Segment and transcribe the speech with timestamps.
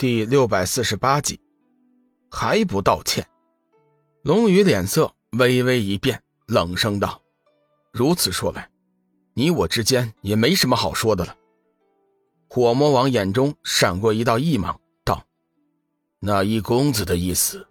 [0.00, 1.38] 第六百四十八集，
[2.30, 3.28] 还不道歉？
[4.22, 7.20] 龙宇脸色微微一变，冷声道
[7.92, 8.70] ：“如此说来，
[9.34, 11.36] 你我之间也没什么好说的了。”
[12.48, 15.22] 火魔王眼中闪过一道异芒，道
[16.18, 17.68] ：“那一公子的意思，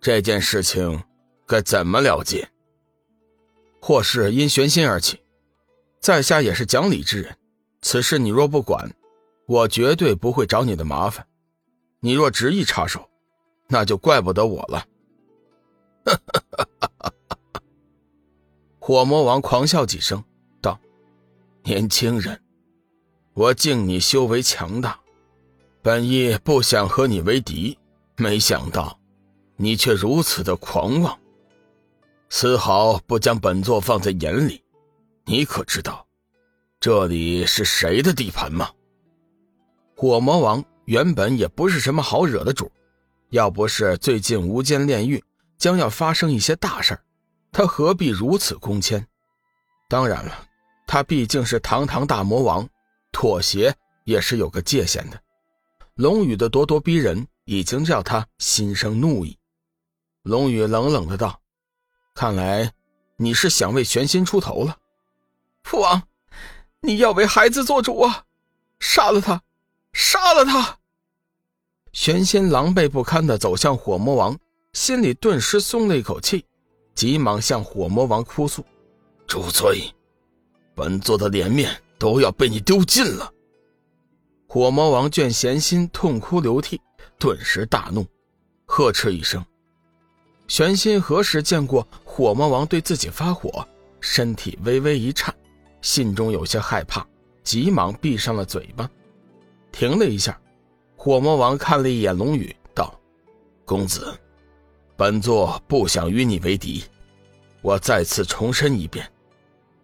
[0.00, 1.04] 这件事情
[1.46, 2.48] 该怎么了结？”
[3.78, 5.20] 或是因玄心而起，
[6.00, 7.36] 在下也是讲理之人，
[7.82, 8.90] 此事你若不管，
[9.44, 11.26] 我绝对不会找你的麻烦。
[12.00, 13.08] 你若执意插手，
[13.66, 14.86] 那就怪不得我了。
[16.04, 17.62] 哈哈哈哈哈
[18.78, 20.22] 火魔王狂笑几声，
[20.60, 20.78] 道
[21.64, 22.40] ：“年轻人，
[23.34, 24.98] 我敬你修为强大，
[25.82, 27.76] 本意不想和你为敌，
[28.16, 28.98] 没想到
[29.56, 31.18] 你却如此的狂妄，
[32.30, 34.62] 丝毫不将本座放在眼里。
[35.24, 36.06] 你可知道，
[36.78, 38.70] 这里是谁的地盘吗？”
[39.96, 40.64] 火魔王。
[40.88, 42.72] 原本也不是什么好惹的主，
[43.28, 45.22] 要不是最近无间炼狱
[45.58, 46.98] 将要发生一些大事
[47.52, 49.06] 他何必如此攻谦？
[49.86, 50.48] 当然了，
[50.86, 52.66] 他毕竟是堂堂大魔王，
[53.12, 55.20] 妥协也是有个界限的。
[55.96, 59.36] 龙宇的咄咄逼人已经叫他心生怒意。
[60.22, 61.38] 龙宇冷冷的道
[62.16, 62.72] ：“看来
[63.18, 64.78] 你是想为玄心出头了，
[65.64, 66.02] 父王，
[66.80, 68.24] 你要为孩子做主啊！
[68.80, 69.42] 杀了他，
[69.92, 70.76] 杀了他！”
[71.92, 74.36] 玄心狼狈不堪地走向火魔王，
[74.72, 76.44] 心里顿时松了一口气，
[76.94, 78.64] 急忙向火魔王哭诉
[79.26, 79.82] ：“主罪，
[80.74, 83.32] 本座的脸面都要被你丢尽了。”
[84.46, 86.80] 火魔王见玄心痛哭流涕，
[87.18, 88.06] 顿时大怒，
[88.66, 89.44] 呵斥一声。
[90.46, 93.66] 玄心何时见过火魔王对自己发火？
[94.00, 95.34] 身体微微一颤，
[95.82, 97.04] 心中有些害怕，
[97.42, 98.88] 急忙闭上了嘴巴，
[99.72, 100.40] 停了一下。
[101.08, 103.00] 火魔王看了一眼龙宇，道
[103.64, 104.14] ：“公子，
[104.94, 106.84] 本座不想与你为敌。
[107.62, 109.10] 我再次重申一遍，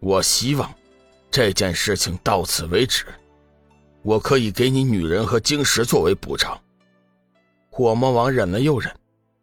[0.00, 0.70] 我希望
[1.30, 3.06] 这件事情到此为止。
[4.02, 6.60] 我可以给你女人和晶石作为补偿。”
[7.72, 8.94] 火魔王忍了又忍，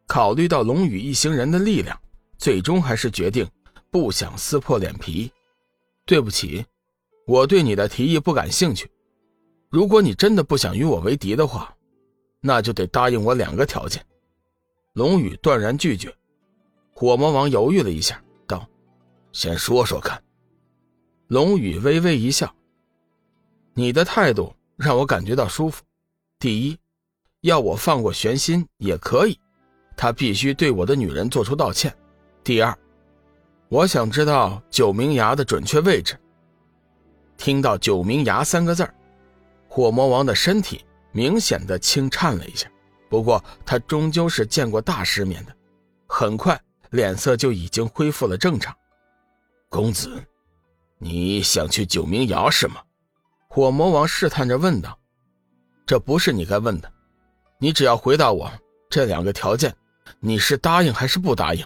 [0.06, 2.00] 考虑到龙宇一行人的力量，
[2.38, 3.50] 最终还是决定
[3.90, 5.32] 不想撕破脸皮。
[6.06, 6.64] 对不起，
[7.26, 8.88] 我对你的提议不感兴趣。
[9.72, 11.74] 如果你真的不想与我为敌的话，
[12.42, 14.06] 那就得答应我两个条件。
[14.94, 16.14] 龙宇断然拒绝。
[16.94, 18.68] 火魔王犹豫了一下，道
[19.32, 20.22] ：“先说说看。”
[21.30, 22.54] 龙宇微微一笑
[23.74, 25.82] ：“你的态度让我感觉到舒服。
[26.38, 26.78] 第一，
[27.40, 29.40] 要我放过玄心也可以，
[29.96, 31.96] 他必须对我的女人做出道歉。
[32.44, 32.78] 第二，
[33.70, 36.20] 我想知道九明崖的准确位置。”
[37.38, 38.94] 听到“九明崖”三个字儿。
[39.74, 40.84] 火魔王的身体
[41.14, 42.70] 明显的轻颤了一下，
[43.08, 45.56] 不过他终究是见过大世面的，
[46.08, 48.76] 很快脸色就已经恢复了正常。
[49.70, 50.22] 公子，
[50.98, 52.82] 你想去九明崖是吗？
[53.48, 55.00] 火魔王试探着问道。
[55.86, 56.92] 这不是你该问的，
[57.58, 58.52] 你只要回答我
[58.90, 59.74] 这两个条件，
[60.20, 61.66] 你是答应还是不答应？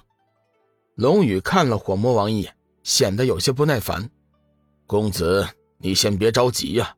[0.93, 4.07] 龙宇看了火魔王一眼，显得有些不耐烦。
[4.85, 5.47] 公子，
[5.79, 6.95] 你先别着急呀。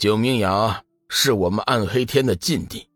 [0.00, 2.88] 九明崖是我们暗黑天的禁地，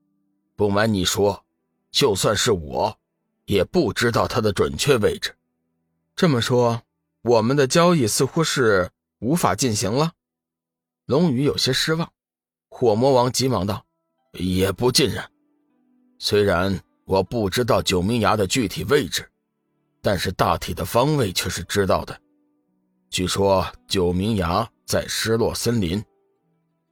[0.56, 1.44] 不瞒你说，
[1.90, 2.98] 就算是我，
[3.44, 5.36] 也不知道它的准确位置。
[6.16, 6.80] 这么说，
[7.20, 10.12] 我们的交易似乎是无法进行了。
[11.04, 12.10] 龙宇有些失望。
[12.70, 13.84] 火魔王急忙道
[14.32, 15.30] ：“也不尽然。
[16.18, 19.30] 虽然我不知道九明崖的具体位置，
[20.00, 22.18] 但是大体的方位却是知道的。
[23.10, 26.02] 据说九明崖在失落森林。”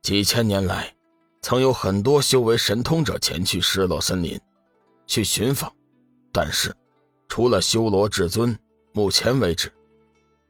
[0.03, 0.93] 几千年来，
[1.43, 4.37] 曾有很多修为神通者前去失落森林，
[5.07, 5.73] 去寻访，
[6.33, 6.75] 但是，
[7.29, 8.59] 除了修罗至尊，
[8.93, 9.73] 目前为止，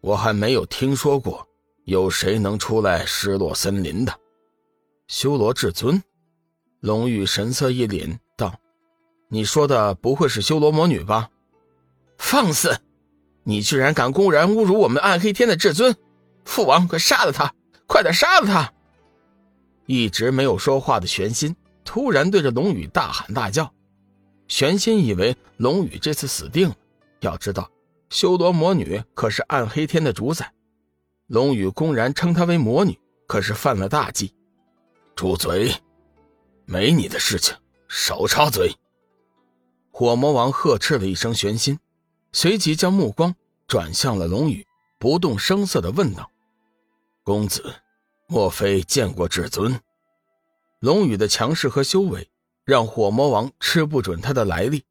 [0.01, 1.47] 我还没有听说过
[1.85, 4.19] 有谁能出来失落森林的。
[5.07, 6.03] 修罗至尊，
[6.81, 8.55] 龙玉神色一凛，道
[9.29, 11.29] ：“你说的不会是修罗魔女吧？”
[12.17, 12.79] 放肆！
[13.44, 15.94] 你居然敢公然侮辱我们暗黑天的至尊！
[16.47, 17.53] 父王，快杀了他！
[17.87, 18.73] 快点杀了他！
[19.93, 21.55] 一直没有说话的玄心
[21.85, 23.71] 突然对着龙宇大喊大叫，
[24.49, 26.75] 玄心以为龙宇这次死定了。
[27.21, 27.71] 要知道，
[28.09, 30.50] 修罗魔女可是暗黑天的主宰，
[31.27, 34.35] 龙宇公然称她为魔女，可是犯了大忌。
[35.15, 35.71] 住嘴！
[36.65, 37.55] 没你的事情，
[37.87, 38.75] 少插嘴！
[39.91, 41.79] 火魔王呵斥了一声玄心，
[42.33, 43.35] 随即将目光
[43.69, 44.67] 转向了龙宇，
[44.99, 46.31] 不动声色地问道
[47.23, 47.62] ：“公子。”
[48.32, 49.79] 莫非见过至尊？
[50.81, 52.31] 龙宇的强势和修为
[52.64, 54.82] 让火魔王吃不准他的来历。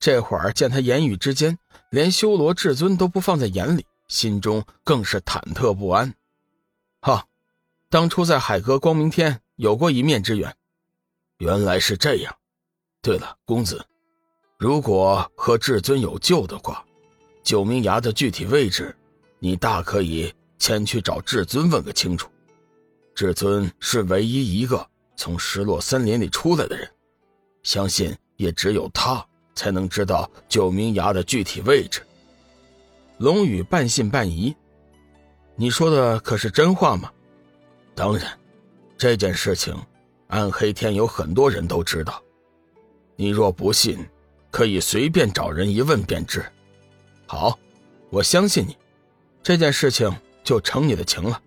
[0.00, 1.56] 这会儿见他言语之间
[1.90, 6.12] 连修罗至尊都不放在眼里，心中更是忐忑不安。
[7.00, 7.24] 哈，
[7.88, 10.52] 当初在海阁光明天有过一面之缘，
[11.38, 12.34] 原来是这样。
[13.00, 13.86] 对了，公子，
[14.58, 16.84] 如果和至尊有救的话，
[17.44, 18.92] 九明崖的具体位置，
[19.38, 22.28] 你大可以前去找至尊问个清楚。
[23.14, 24.86] 至尊是唯一一个
[25.16, 26.90] 从失落森林里出来的人，
[27.62, 29.24] 相信也只有他
[29.54, 32.02] 才能知道九明崖的具体位置。
[33.18, 34.54] 龙宇半信半疑
[35.54, 37.12] ：“你说的可是真话吗
[37.94, 38.38] ？”“当然，
[38.96, 39.76] 这件事情，
[40.28, 42.20] 暗黑天有很多人都知道。
[43.14, 43.98] 你若不信，
[44.50, 46.44] 可以随便找人一问便知。
[47.26, 47.58] ”“好，
[48.10, 48.76] 我相信你，
[49.42, 50.10] 这件事情
[50.42, 51.40] 就成你的情了。”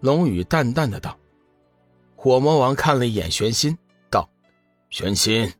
[0.00, 1.18] 龙宇淡淡的道
[2.14, 3.76] ：“火魔王看了一眼玄心，
[4.08, 4.30] 道
[4.90, 5.52] ：‘玄心，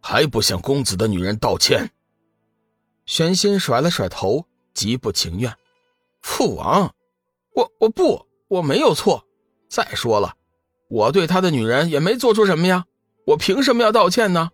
[0.00, 1.88] 还不向公子的女人道歉？’
[3.06, 4.44] 玄心甩了甩头，
[4.74, 5.54] 极不情愿。
[6.22, 6.92] 父王，
[7.54, 9.24] 我我不，我没有错。
[9.68, 10.34] 再说了，
[10.88, 12.84] 我对他的女人也没做出什么呀，
[13.24, 14.50] 我凭什么要道歉呢？”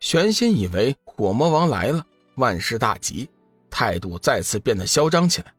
[0.00, 2.06] 玄心以为火魔王来了，
[2.36, 3.28] 万事大吉，
[3.70, 5.52] 态度再次变得嚣张起来。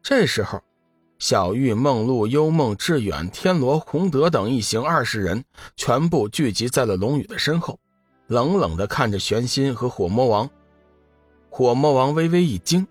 [0.00, 0.62] 这时候。
[1.18, 5.44] 小玉、梦露、幽梦、志远、天罗、洪德等一行二十人
[5.76, 7.78] 全部聚集在了龙宇的身后，
[8.28, 10.48] 冷冷地看着玄心和火魔王。
[11.50, 12.86] 火魔王微微一惊，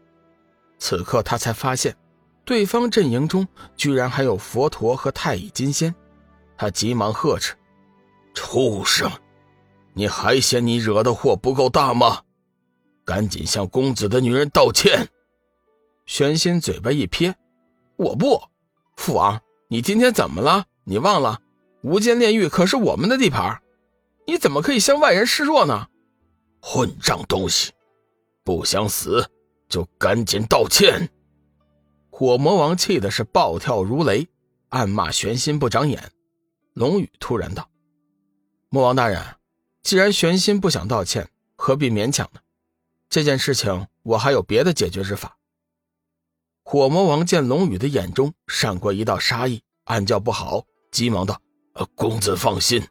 [0.77, 1.95] 此刻他才发现，
[2.43, 3.47] 对方阵营中
[3.77, 5.95] 居然还有佛陀和太乙金仙。
[6.57, 7.55] 他急忙呵斥
[8.35, 9.09] ：“畜生，
[9.93, 12.23] 你还嫌你惹的祸不够大吗？
[13.05, 15.07] 赶紧向公子的女人道歉！”
[16.05, 17.33] 玄心嘴巴一撇。
[17.97, 18.39] 我不，
[18.95, 20.65] 父王，你今天怎么了？
[20.83, 21.41] 你忘了，
[21.81, 23.59] 无间炼狱可是我们的地盘，
[24.27, 25.87] 你怎么可以向外人示弱呢？
[26.61, 27.71] 混账东西，
[28.43, 29.27] 不想死
[29.67, 31.09] 就赶紧道歉！
[32.11, 34.27] 火魔王气的是暴跳如雷，
[34.69, 36.11] 暗骂玄心不长眼。
[36.73, 37.67] 龙宇突然道
[38.69, 39.19] ：“魔王大人，
[39.81, 42.41] 既然玄心不想道歉，何必勉强呢？
[43.09, 45.35] 这件事情我还有别的解决之法。”
[46.69, 51.39] 火魔王见龙宇的眼中闪过一道杀意，暗叫不好，急忙道
[51.95, 52.85] ：“公子放心，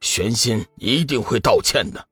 [0.00, 2.04] 玄心一定会道歉的。”